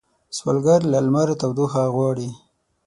[0.37, 2.29] سوالګر له لمر تودوخه غواړي